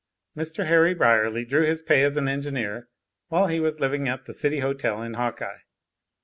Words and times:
Mr. 0.35 0.65
Harry 0.65 0.95
Brierly 0.95 1.45
drew 1.45 1.63
his 1.63 1.83
pay 1.83 2.01
as 2.01 2.17
an 2.17 2.27
engineer 2.27 2.89
while 3.27 3.45
he 3.45 3.59
was 3.59 3.79
living 3.79 4.07
at 4.09 4.25
the 4.25 4.33
City 4.33 4.57
Hotel 4.57 4.99
in 5.03 5.13
Hawkeye. 5.13 5.59